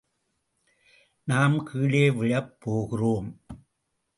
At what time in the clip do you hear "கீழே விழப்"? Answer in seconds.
1.63-2.59